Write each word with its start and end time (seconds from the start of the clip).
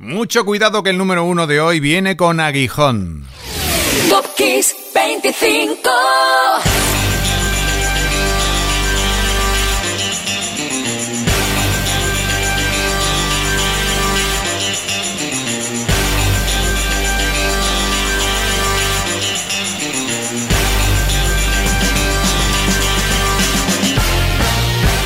Mucho 0.00 0.44
cuidado 0.44 0.84
que 0.84 0.90
el 0.90 0.98
número 0.98 1.24
uno 1.24 1.48
de 1.48 1.60
hoy 1.60 1.80
viene 1.80 2.16
con 2.16 2.38
aguijón. 2.38 3.26
Top 4.08 4.24
25. 4.94 5.90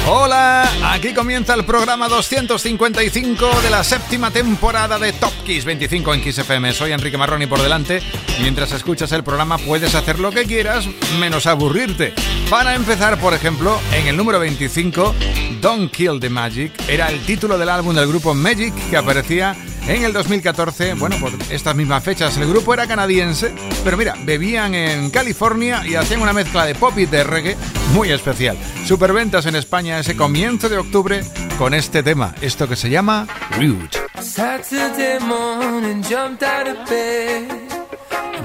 Hola, 0.06 0.61
aquí 1.02 1.14
comienza 1.14 1.54
el 1.54 1.64
programa 1.64 2.06
255 2.06 3.60
de 3.62 3.70
la 3.70 3.82
séptima 3.82 4.30
temporada 4.30 5.00
de 5.00 5.12
Top 5.12 5.32
Kiss 5.44 5.64
25 5.64 6.14
en 6.14 6.22
Kiss 6.22 6.38
FM. 6.38 6.72
Soy 6.72 6.92
Enrique 6.92 7.18
Marroni 7.18 7.48
por 7.48 7.60
delante. 7.60 8.00
Mientras 8.40 8.70
escuchas 8.70 9.10
el 9.10 9.24
programa 9.24 9.58
puedes 9.58 9.96
hacer 9.96 10.20
lo 10.20 10.30
que 10.30 10.44
quieras, 10.44 10.86
menos 11.18 11.46
aburrirte. 11.46 12.14
Para 12.48 12.76
empezar, 12.76 13.18
por 13.18 13.34
ejemplo, 13.34 13.80
en 13.92 14.06
el 14.06 14.16
número 14.16 14.38
25, 14.38 15.12
Don't 15.60 15.90
Kill 15.90 16.20
the 16.20 16.30
Magic 16.30 16.72
era 16.88 17.08
el 17.08 17.18
título 17.22 17.58
del 17.58 17.70
álbum 17.70 17.96
del 17.96 18.06
grupo 18.06 18.32
Magic 18.32 18.72
que 18.88 18.96
aparecía 18.96 19.56
en 19.86 20.04
el 20.04 20.12
2014, 20.12 20.94
bueno, 20.94 21.16
por 21.20 21.32
estas 21.50 21.74
mismas 21.74 22.02
fechas, 22.02 22.36
el 22.36 22.48
grupo 22.48 22.74
era 22.74 22.86
canadiense, 22.86 23.52
pero 23.84 23.96
mira, 23.96 24.14
bebían 24.24 24.74
en 24.74 25.10
California 25.10 25.82
y 25.86 25.94
hacían 25.94 26.22
una 26.22 26.32
mezcla 26.32 26.64
de 26.64 26.74
pop 26.74 26.96
y 26.98 27.06
de 27.06 27.24
reggae 27.24 27.56
muy 27.92 28.10
especial. 28.10 28.56
Superventas 28.86 29.46
en 29.46 29.56
España 29.56 29.98
ese 29.98 30.16
comienzo 30.16 30.68
de 30.68 30.78
octubre 30.78 31.22
con 31.58 31.74
este 31.74 32.02
tema, 32.02 32.34
esto 32.40 32.68
que 32.68 32.76
se 32.76 32.90
llama 32.90 33.26
Rude. 33.56 33.88
Saturday 34.20 35.18
morning, 35.20 36.02
jumped 36.02 36.42
out 36.42 36.68
of 36.68 36.88
bed 36.88 37.72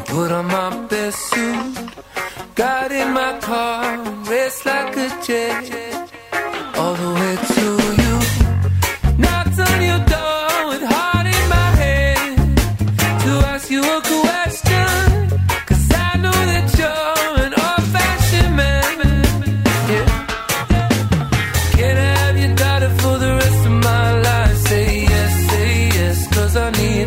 put 0.08 0.32
on 0.32 0.48
my 0.48 0.70
best 0.88 1.20
suit. 1.30 1.78
Got 2.56 2.92
in 2.92 3.14
my 3.14 3.38
car, 3.40 3.98
raced 4.30 4.66
like 4.66 4.98
a 4.98 5.10
jet 5.26 6.12
all 6.76 6.96
the 6.96 7.12
way 7.20 7.36
to 7.54 7.77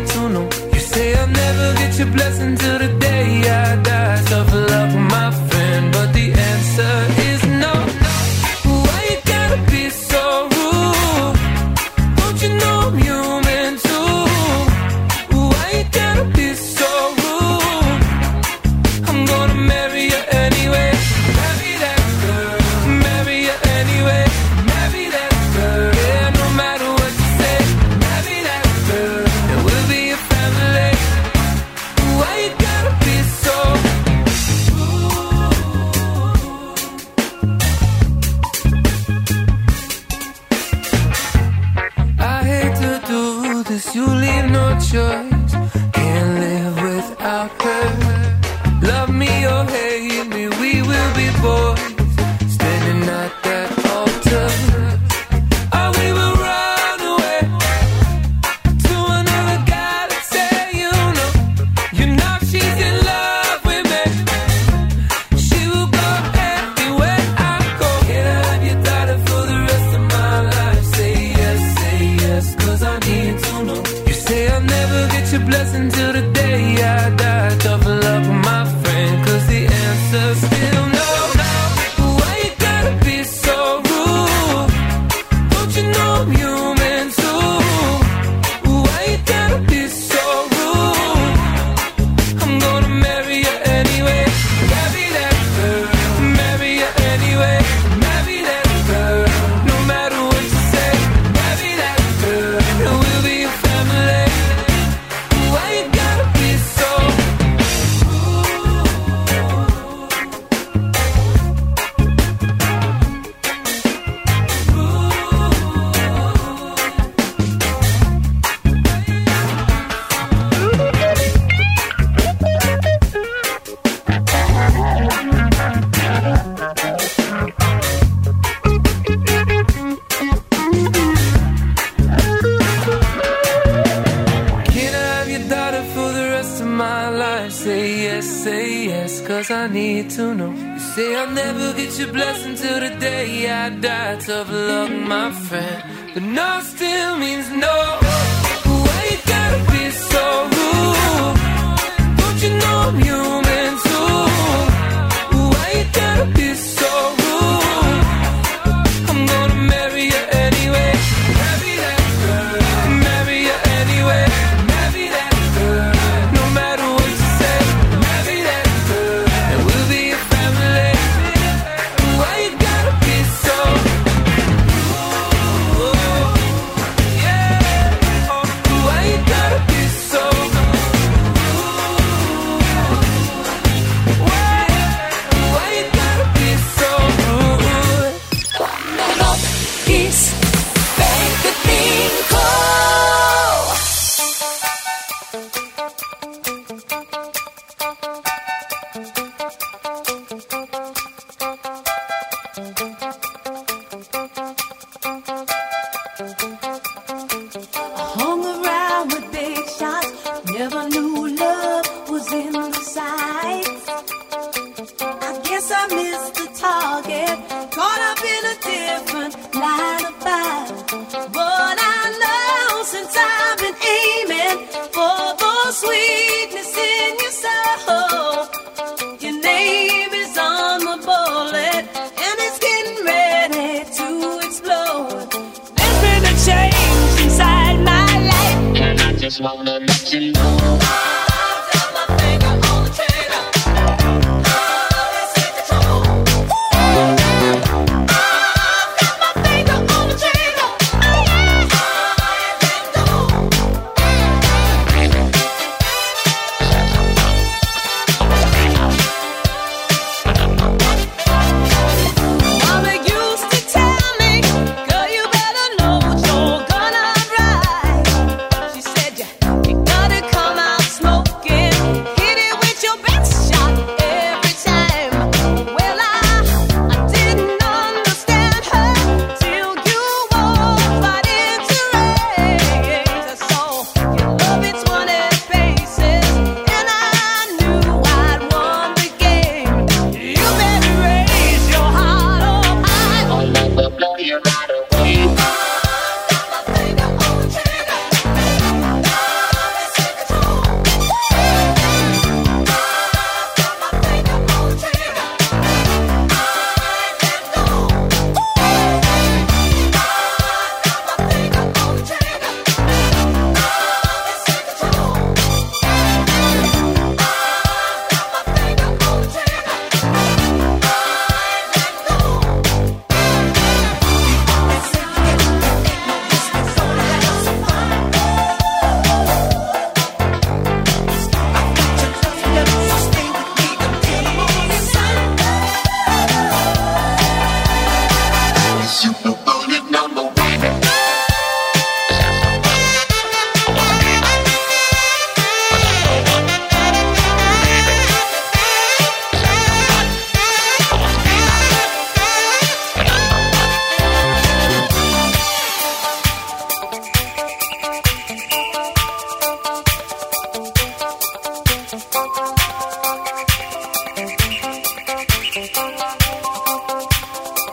need 0.01 0.09
to 0.09 0.29
know. 0.29 0.60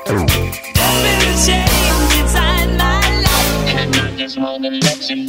There's 0.09 0.23
been 0.23 0.33
a 0.33 1.37
change 1.45 2.15
inside 2.19 2.71
my 2.79 3.01
life. 3.21 4.07
I 4.07 4.17
just 4.17 4.39
wanna 4.39 4.71
let. 4.71 5.28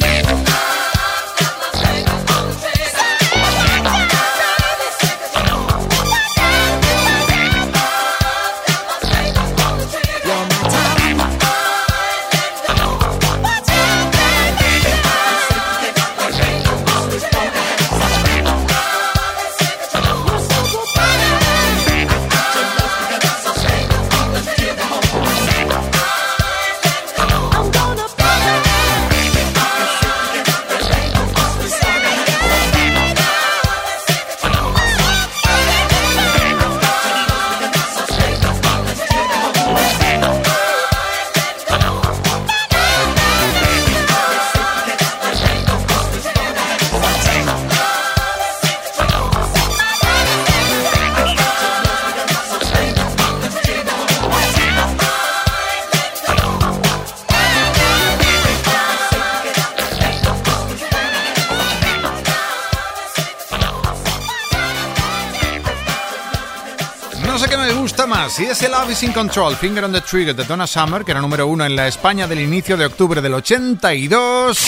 Love 68.80 68.92
is 68.92 69.02
in 69.02 69.12
Control, 69.12 69.54
Finger 69.56 69.84
on 69.84 69.92
the 69.92 70.00
Trigger 70.00 70.34
de 70.34 70.42
Donna 70.44 70.66
Summer, 70.66 71.04
que 71.04 71.10
era 71.10 71.20
número 71.20 71.46
uno 71.46 71.66
en 71.66 71.76
la 71.76 71.86
España 71.86 72.26
del 72.26 72.40
inicio 72.40 72.78
de 72.78 72.86
octubre 72.86 73.20
del 73.20 73.34
82. 73.34 74.58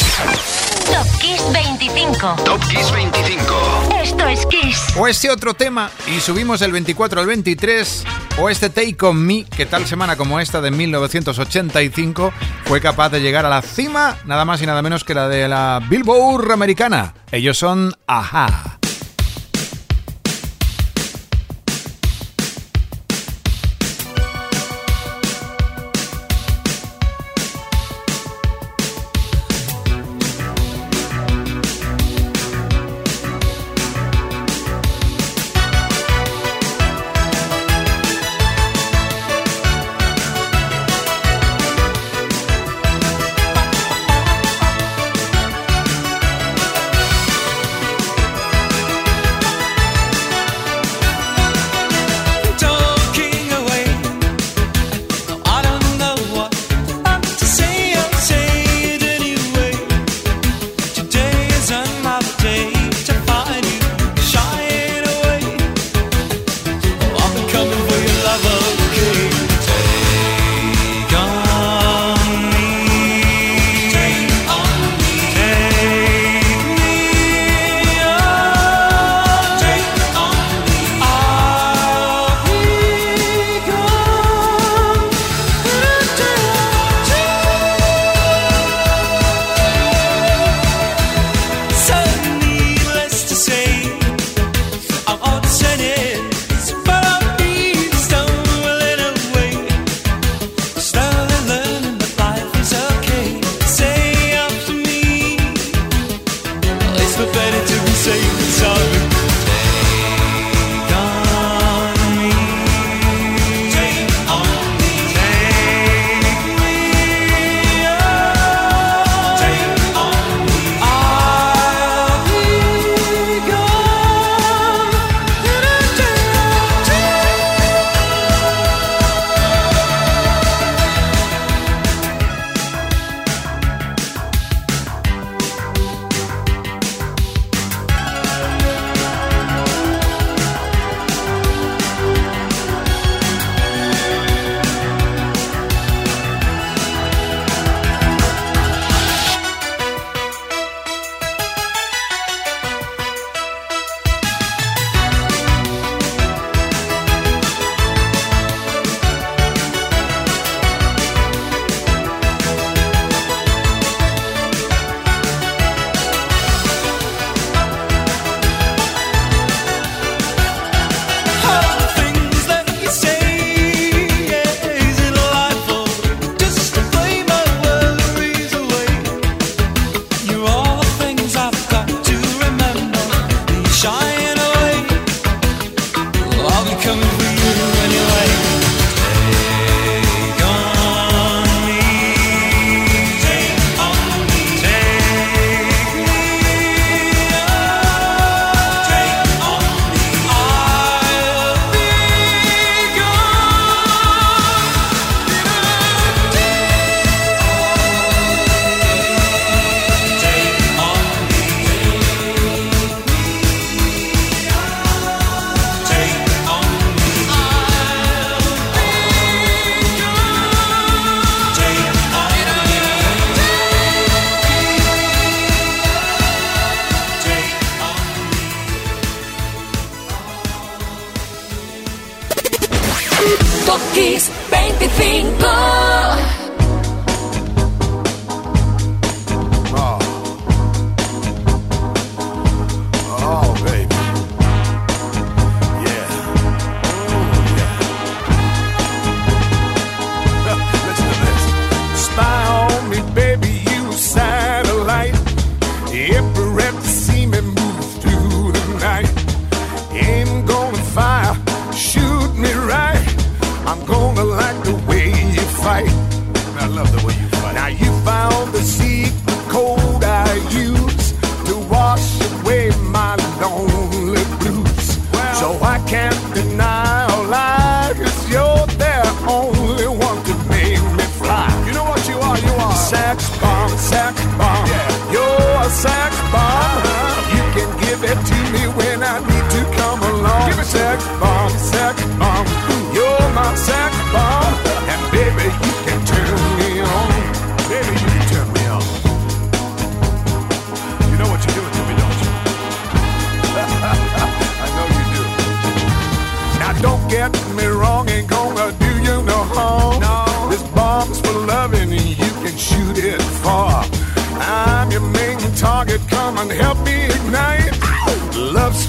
Top 0.93 1.19
Kiss 1.19 1.43
25. 1.51 2.37
Top 2.45 2.61
Kiss 2.69 2.93
25. 2.93 3.89
Esto 4.03 4.29
es 4.29 4.45
Kiss. 4.45 4.97
O 4.99 5.09
este 5.09 5.31
otro 5.31 5.55
tema, 5.55 5.91
y 6.07 6.21
subimos 6.21 6.61
del 6.61 6.73
24 6.73 7.23
al 7.23 7.27
23, 7.27 8.05
o 8.39 8.51
este 8.51 8.69
Take 8.69 8.99
On 9.01 9.17
Me, 9.17 9.45
que 9.45 9.65
tal 9.65 9.87
semana 9.87 10.15
como 10.17 10.39
esta 10.41 10.61
de 10.61 10.71
1985 10.71 12.35
fue 12.67 12.83
capaz 12.83 13.09
de 13.09 13.23
llegar 13.23 13.47
a 13.47 13.49
la 13.49 13.63
cima, 13.63 14.19
nada 14.27 14.45
más 14.45 14.61
y 14.61 14.67
nada 14.67 14.83
menos 14.83 15.05
que 15.05 15.15
la 15.15 15.27
de 15.27 15.49
la 15.49 15.81
Billboard 15.89 16.53
americana. 16.53 17.15
Ellos 17.31 17.57
son 17.57 17.95
Aja. 18.07 18.72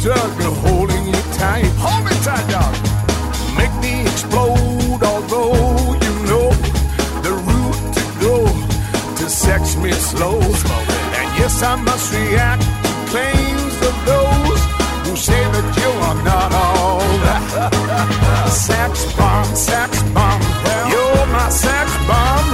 circle 0.03 0.53
holding 0.67 1.05
you 1.07 1.21
tight. 1.39 1.71
Hold 1.79 2.03
me 2.03 2.11
tight, 2.27 2.45
dog. 2.51 2.75
Make 3.55 3.73
me 3.79 4.01
explode, 4.01 5.01
although 5.01 5.95
you 6.03 6.13
know 6.27 6.47
the 7.23 7.33
route 7.47 7.79
to 7.97 8.03
go 8.19 8.35
to 9.19 9.29
sex 9.29 9.77
me 9.77 9.93
slow. 9.93 10.41
And 11.19 11.27
yes, 11.39 11.63
I 11.63 11.75
must 11.87 12.11
react 12.11 12.63
to 12.83 12.93
claims 13.11 13.75
of 13.89 13.95
those 14.11 14.61
who 15.05 15.15
say 15.15 15.41
that 15.55 15.67
you 15.79 15.91
are 16.07 16.19
not 16.31 16.49
all 16.51 16.99
that. 17.25 18.51
sex 18.67 18.91
bomb, 19.15 19.55
sex 19.55 20.03
bomb. 20.11 20.41
Well, 20.65 20.85
you're 20.91 21.27
my 21.31 21.47
sex 21.47 21.87
bomb. 22.09 22.47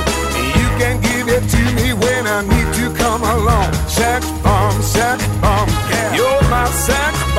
You 0.59 0.69
can 0.81 0.95
give 1.01 1.27
it 1.37 1.45
to 1.55 1.61
me 1.77 1.93
when 1.93 2.27
I 2.27 2.41
need 2.45 2.69
to 2.77 2.85
come 2.93 3.23
along. 3.23 3.73
Sex 3.89 4.21
bomb, 4.45 4.79
sex 4.83 5.17
bomb. 5.41 5.69
You're 6.13 6.43
my 6.49 6.69
sex 6.69 7.17
bomb. 7.33 7.38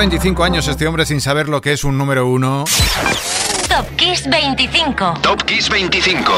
25 0.00 0.44
años 0.44 0.66
este 0.66 0.86
hombre 0.86 1.04
sin 1.04 1.20
saber 1.20 1.50
lo 1.50 1.60
que 1.60 1.74
es 1.74 1.84
un 1.84 1.98
número 1.98 2.26
uno. 2.26 2.64
Top 3.68 3.86
Kiss 3.96 4.26
25. 4.30 5.14
Top 5.20 5.42
Kiss 5.44 5.68
25. 5.68 6.32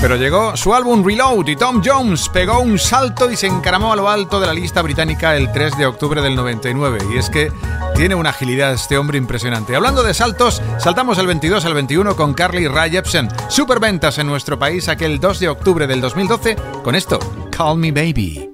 Pero 0.00 0.16
llegó 0.16 0.56
su 0.56 0.74
álbum 0.74 1.06
Reload 1.06 1.46
y 1.46 1.54
Tom 1.54 1.80
Jones 1.84 2.28
pegó 2.28 2.58
un 2.58 2.80
salto 2.80 3.30
y 3.30 3.36
se 3.36 3.46
encaramó 3.46 3.92
a 3.92 3.96
lo 3.96 4.08
alto 4.08 4.40
de 4.40 4.48
la 4.48 4.52
lista 4.52 4.82
británica 4.82 5.36
el 5.36 5.52
3 5.52 5.78
de 5.78 5.86
octubre 5.86 6.20
del 6.22 6.34
99. 6.34 6.98
Y 7.14 7.18
es 7.18 7.30
que 7.30 7.52
tiene 7.94 8.16
una 8.16 8.30
agilidad 8.30 8.72
este 8.72 8.98
hombre 8.98 9.16
impresionante. 9.16 9.76
Hablando 9.76 10.02
de 10.02 10.12
saltos, 10.12 10.60
saltamos 10.78 11.18
el 11.18 11.28
22 11.28 11.64
al 11.64 11.74
21 11.74 12.16
con 12.16 12.34
Carly 12.34 12.66
Rae 12.66 12.90
Jepsen. 12.90 13.28
Superventas 13.46 14.18
en 14.18 14.26
nuestro 14.26 14.58
país 14.58 14.88
aquel 14.88 15.20
2 15.20 15.38
de 15.38 15.48
octubre 15.50 15.86
del 15.86 16.00
2012 16.00 16.56
con 16.82 16.96
esto, 16.96 17.20
Call 17.52 17.76
Me 17.76 17.92
Baby. 17.92 18.51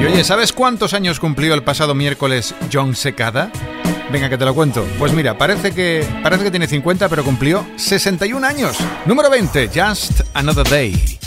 Y 0.00 0.04
oye, 0.04 0.24
¿sabes 0.24 0.52
cuántos 0.52 0.94
años 0.94 1.20
cumplió 1.20 1.54
el 1.54 1.62
pasado 1.62 1.94
miércoles 1.94 2.54
John 2.72 2.96
Secada? 2.96 3.50
Venga, 4.10 4.28
que 4.28 4.36
te 4.36 4.44
lo 4.44 4.54
cuento. 4.54 4.86
Pues 4.98 5.12
mira, 5.12 5.38
parece 5.38 5.72
que, 5.72 6.06
parece 6.22 6.44
que 6.44 6.50
tiene 6.50 6.66
50, 6.66 7.08
pero 7.08 7.24
cumplió 7.24 7.66
61 7.76 8.46
años. 8.46 8.76
Número 9.06 9.30
20, 9.30 9.68
Just 9.68 10.22
Another 10.34 10.68
Day. 10.68 11.21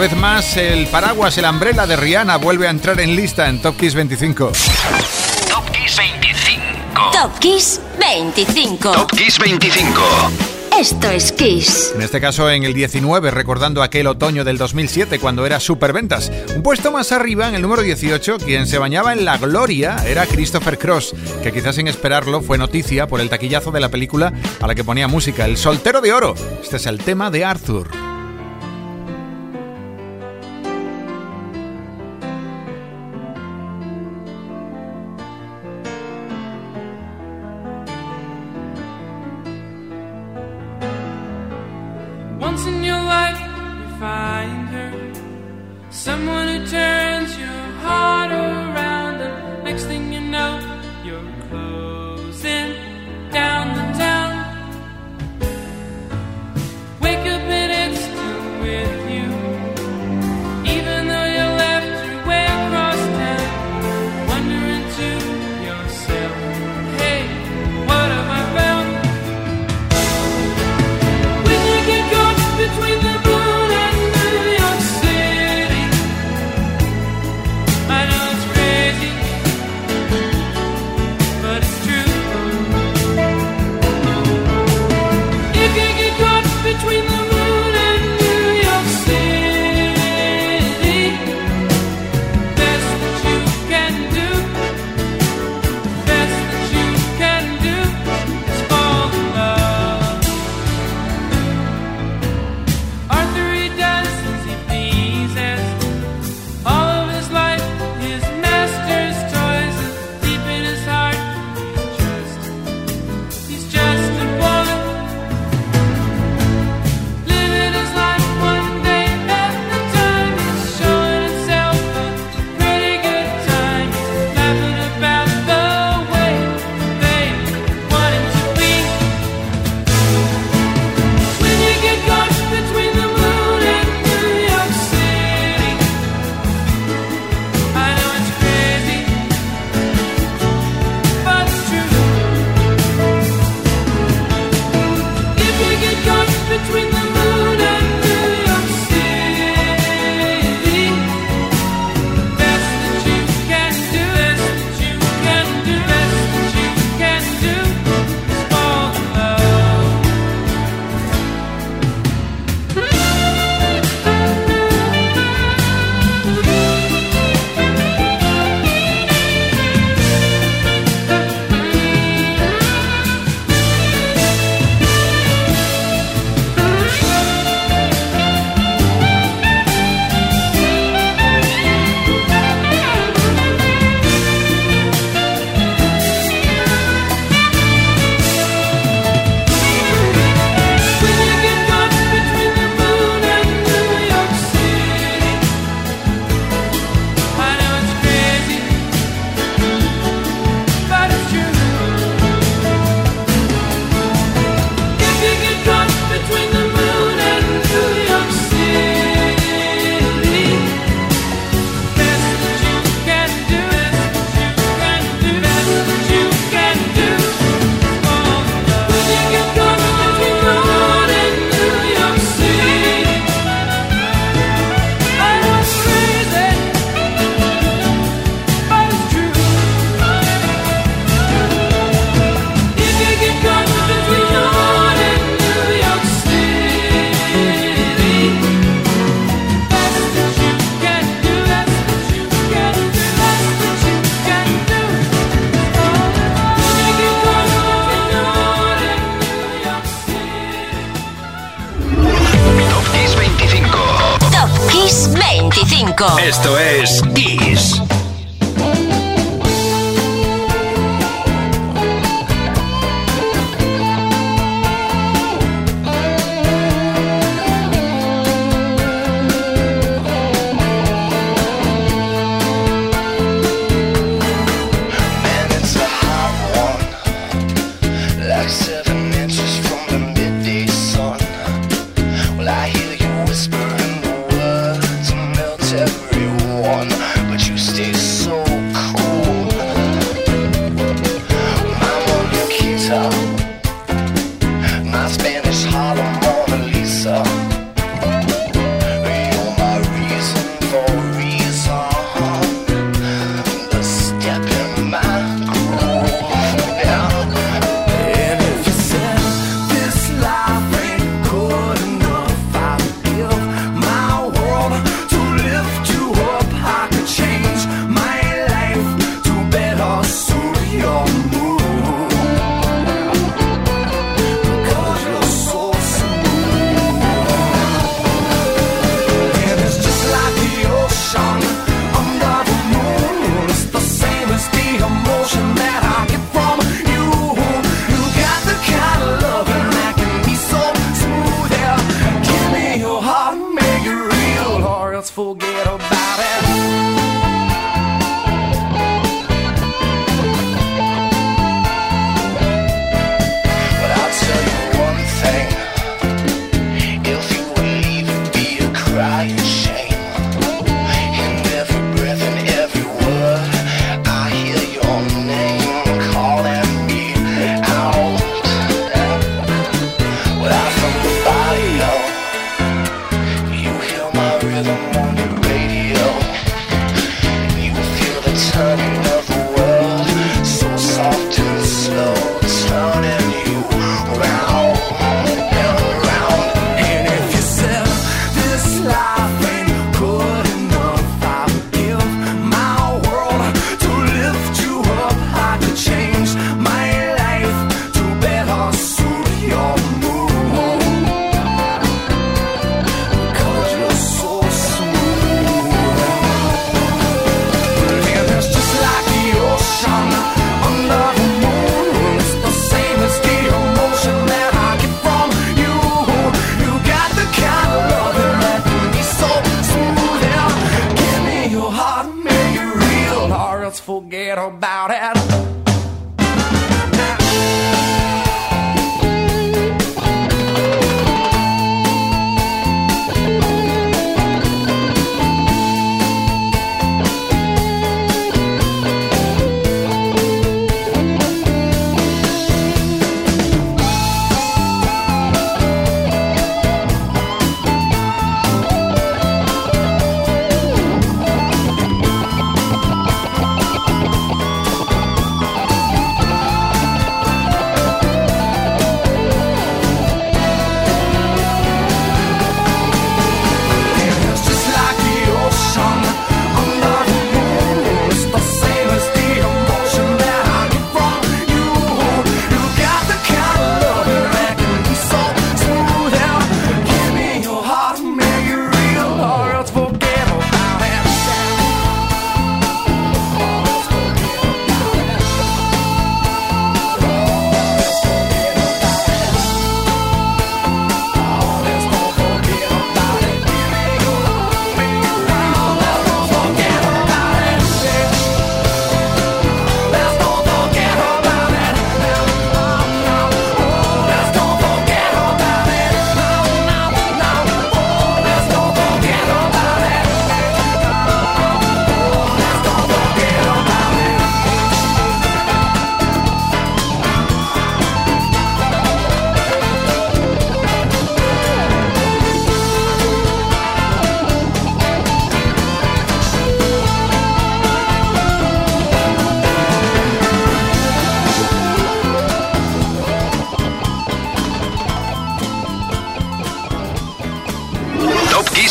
vez 0.00 0.16
más, 0.16 0.56
el 0.56 0.86
paraguas, 0.86 1.36
el 1.36 1.44
umbrella 1.44 1.86
de 1.86 1.94
Rihanna 1.94 2.38
vuelve 2.38 2.66
a 2.66 2.70
entrar 2.70 2.98
en 3.00 3.14
lista 3.14 3.50
en 3.50 3.60
Top 3.60 3.76
Kiss 3.76 3.94
25. 3.94 4.46
Top 4.46 5.70
Kiss 5.72 5.96
25. 5.98 7.10
Top 7.12 7.38
Kiss 7.38 7.80
25. 7.98 8.92
Top 8.92 9.10
Kiss 9.10 9.38
25. 9.38 10.00
Esto 10.78 11.10
es 11.10 11.32
Kiss. 11.32 11.92
En 11.94 12.00
este 12.00 12.18
caso 12.18 12.50
en 12.50 12.64
el 12.64 12.72
19, 12.72 13.30
recordando 13.30 13.82
aquel 13.82 14.06
otoño 14.06 14.42
del 14.42 14.56
2007 14.56 15.18
cuando 15.18 15.44
era 15.44 15.60
superventas. 15.60 16.32
Un 16.56 16.62
puesto 16.62 16.90
más 16.90 17.12
arriba, 17.12 17.48
en 17.48 17.54
el 17.54 17.60
número 17.60 17.82
18, 17.82 18.38
quien 18.38 18.66
se 18.66 18.78
bañaba 18.78 19.12
en 19.12 19.26
la 19.26 19.36
gloria 19.36 19.96
era 20.06 20.24
Christopher 20.24 20.78
Cross, 20.78 21.14
que 21.42 21.52
quizás 21.52 21.74
sin 21.74 21.88
esperarlo 21.88 22.40
fue 22.40 22.56
noticia 22.56 23.06
por 23.06 23.20
el 23.20 23.28
taquillazo 23.28 23.70
de 23.70 23.80
la 23.80 23.90
película 23.90 24.32
a 24.62 24.66
la 24.66 24.74
que 24.74 24.84
ponía 24.84 25.08
música, 25.08 25.44
El 25.44 25.58
Soltero 25.58 26.00
de 26.00 26.14
Oro. 26.14 26.34
Este 26.62 26.78
es 26.78 26.86
el 26.86 26.96
tema 27.00 27.30
de 27.30 27.44
Arthur. 27.44 28.09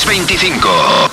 25. 0.09 0.67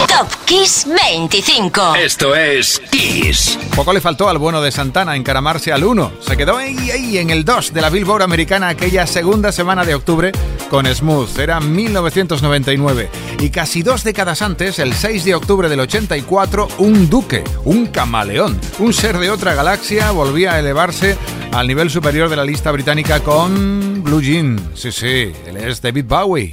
Top 0.09 0.27
Kiss 0.47 0.87
25. 0.87 1.97
Esto 1.97 2.35
es 2.35 2.81
Kiss. 2.91 3.59
Poco 3.75 3.93
le 3.93 4.01
faltó 4.01 4.31
al 4.31 4.39
bueno 4.39 4.63
de 4.63 4.73
Santana 4.73 5.15
encaramarse 5.15 5.71
al 5.71 5.85
1. 5.85 6.13
Se 6.21 6.35
quedó 6.35 6.57
ahí, 6.57 6.91
ahí 6.91 7.19
en 7.19 7.29
el 7.29 7.45
2 7.45 7.75
de 7.75 7.83
la 7.83 7.91
Billboard 7.91 8.23
americana 8.23 8.69
aquella 8.69 9.07
segunda 9.07 9.53
semana 9.53 9.85
de 9.85 9.95
octubre 9.95 10.33
con 10.71 10.87
Smooth. 10.87 11.39
Era 11.39 11.61
1999. 11.61 13.11
Y 13.41 13.51
casi 13.51 13.83
dos 13.83 14.03
décadas 14.03 14.41
antes, 14.41 14.79
el 14.79 14.95
6 14.95 15.27
de 15.27 15.35
octubre 15.35 15.69
del 15.69 15.81
84, 15.81 16.67
un 16.79 17.11
duque, 17.11 17.45
un 17.67 17.89
camaleón, 17.89 18.59
un 18.79 18.95
ser 18.95 19.19
de 19.19 19.29
otra 19.29 19.55
galaxia 19.55 20.11
volvía 20.13 20.55
a 20.55 20.61
elevarse 20.61 21.19
al 21.53 21.69
nivel 21.69 21.91
superior 21.91 22.31
de 22.31 22.37
la 22.37 22.45
lista 22.47 22.73
británica 22.73 23.21
con 23.21 24.03
Blue 24.03 24.23
Jean. 24.23 24.71
Sí, 24.75 24.91
sí, 24.91 25.33
él 25.47 25.59
es 25.59 25.83
David 25.83 26.07
Bowie. 26.09 26.49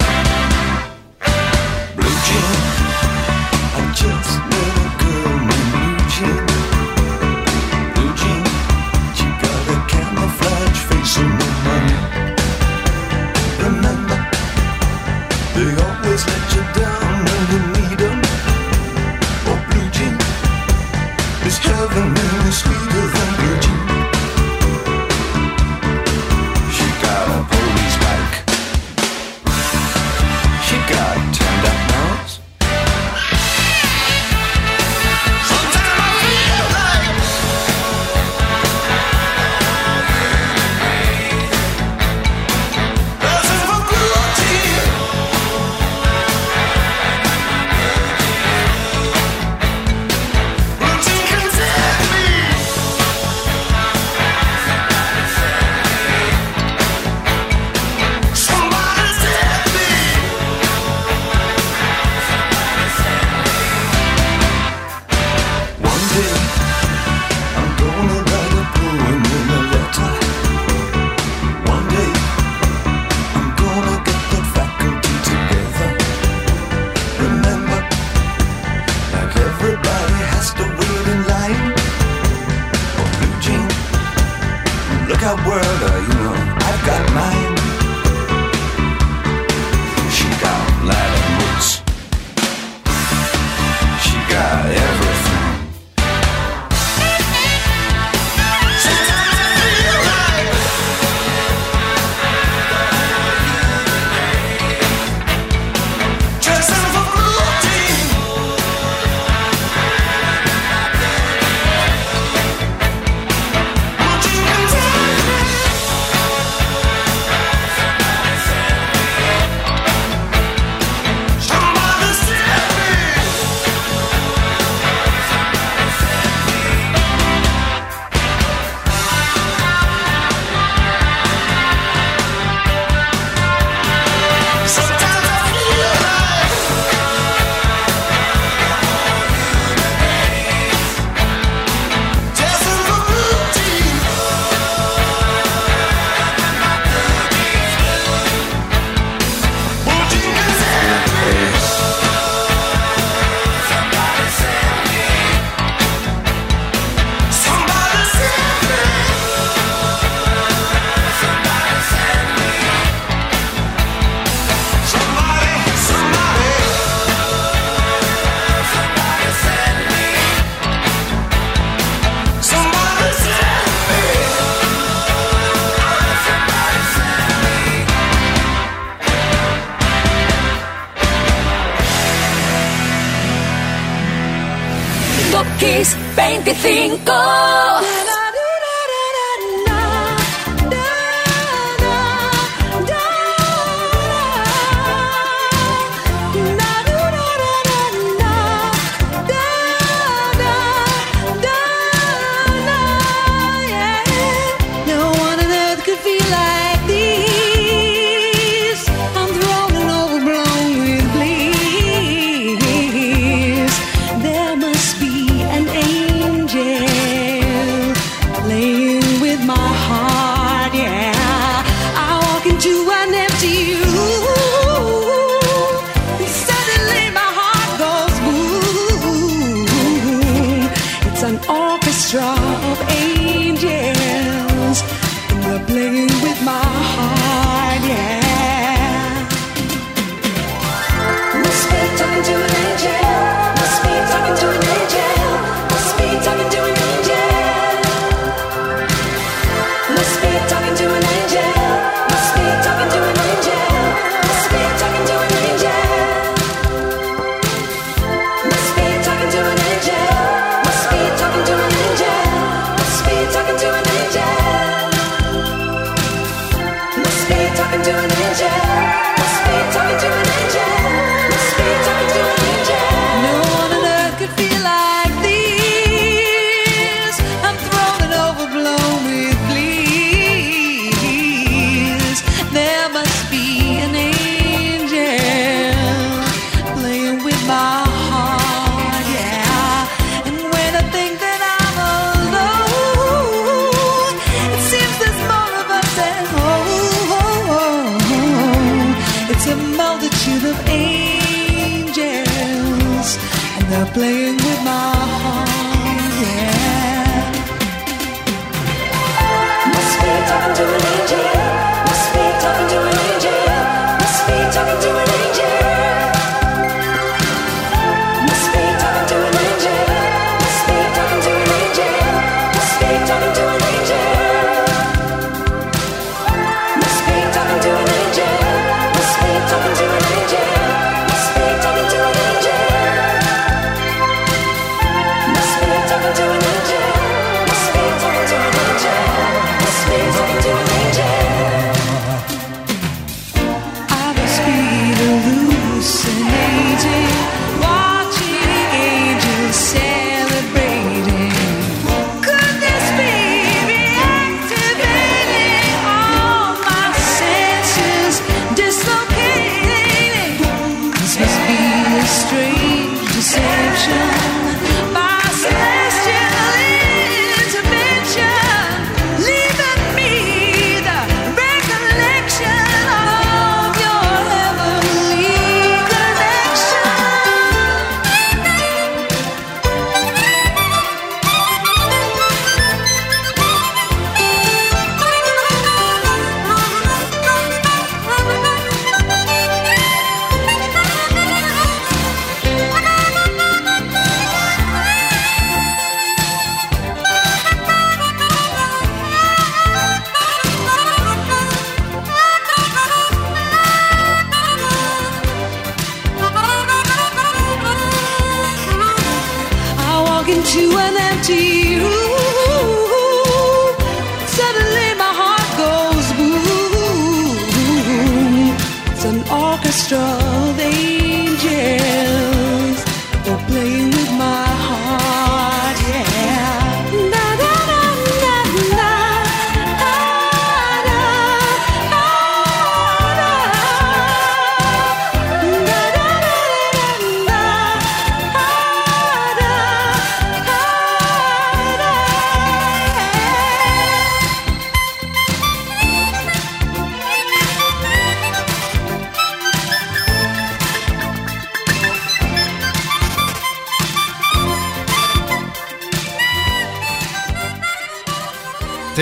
you. 2.30 2.83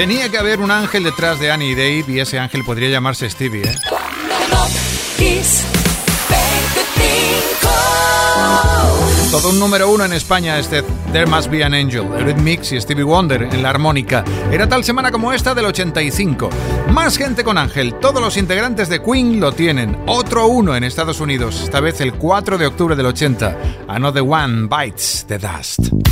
Tenía 0.03 0.29
que 0.29 0.37
haber 0.37 0.59
un 0.59 0.73
ángel 0.73 1.05
detrás 1.05 1.39
de 1.39 1.53
Annie 1.53 1.71
y 1.71 1.75
Dave 1.77 2.05
y 2.09 2.19
ese 2.19 2.37
ángel 2.37 2.65
podría 2.65 2.89
llamarse 2.89 3.31
Stevie, 3.31 3.63
¿eh? 3.63 3.77
Todo 9.31 9.51
un 9.51 9.61
número 9.61 9.89
uno 9.93 10.05
en 10.05 10.13
España 10.13 10.59
este 10.59 10.83
There 11.13 11.27
Must 11.27 11.49
Be 11.49 11.63
an 11.63 11.73
Angel, 11.73 12.05
Mix 12.43 12.73
y 12.73 12.81
Stevie 12.81 13.05
Wonder 13.05 13.45
en 13.45 13.63
la 13.63 13.71
armónica. 13.71 14.25
Era 14.51 14.69
tal 14.69 14.83
semana 14.83 15.13
como 15.13 15.33
esta 15.33 15.55
del 15.55 15.67
85. 15.67 16.51
Más 16.91 17.17
gente 17.17 17.45
con 17.45 17.57
Ángel, 17.57 17.95
todos 18.01 18.21
los 18.21 18.37
integrantes 18.37 18.89
de 18.89 19.01
Queen 19.01 19.39
lo 19.39 19.53
tienen. 19.53 19.97
Otro 20.07 20.49
uno 20.49 20.75
en 20.75 20.83
Estados 20.83 21.21
Unidos, 21.21 21.61
esta 21.63 21.79
vez 21.79 22.01
el 22.01 22.15
4 22.15 22.59
de 22.59 22.67
octubre 22.67 22.97
del 22.97 23.07
80. 23.07 23.57
Another 23.87 24.25
One 24.27 24.67
Bites 24.67 25.27
the 25.29 25.39
Dust. 25.39 26.12